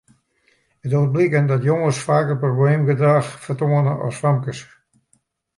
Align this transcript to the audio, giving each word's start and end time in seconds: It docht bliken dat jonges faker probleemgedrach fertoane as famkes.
It 0.85 0.89
docht 0.93 1.11
bliken 1.15 1.45
dat 1.51 1.67
jonges 1.69 1.99
faker 2.07 2.37
probleemgedrach 2.43 3.29
fertoane 3.45 3.93
as 4.07 4.17
famkes. 4.21 4.59